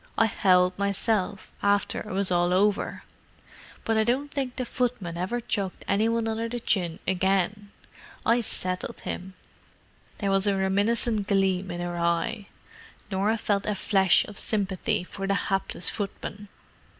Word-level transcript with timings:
"I 0.17 0.25
howled 0.25 0.73
myself, 0.79 1.51
after 1.61 1.99
it 1.99 2.11
was 2.11 2.31
all 2.31 2.53
over. 2.53 3.03
But 3.83 3.97
I 3.97 4.03
don't 4.03 4.31
think 4.31 4.55
the 4.55 4.65
footman 4.65 5.15
ever 5.15 5.39
chucked 5.39 5.85
any 5.87 6.09
one 6.09 6.27
under 6.27 6.49
the 6.49 6.59
chin 6.59 6.97
again. 7.07 7.69
I 8.25 8.41
settled 8.41 9.01
him!" 9.01 9.35
There 10.17 10.31
was 10.31 10.47
a 10.47 10.55
reminiscent 10.57 11.27
gleam 11.27 11.69
in 11.69 11.81
her 11.81 11.99
eye: 11.99 12.47
Norah 13.11 13.37
felt 13.37 13.67
a 13.67 13.75
flash 13.75 14.25
of 14.25 14.39
sympathy 14.39 15.03
for 15.03 15.27
the 15.27 15.35
hapless 15.35 15.91
footman. 15.91 16.47